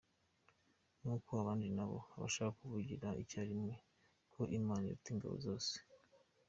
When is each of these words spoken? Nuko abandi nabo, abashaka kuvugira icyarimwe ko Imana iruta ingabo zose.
Nuko 1.01 1.29
abandi 1.41 1.67
nabo, 1.77 1.99
abashaka 2.15 2.51
kuvugira 2.59 3.07
icyarimwe 3.23 3.73
ko 4.33 4.41
Imana 4.59 4.83
iruta 4.85 5.09
ingabo 5.13 5.35
zose. 5.45 5.73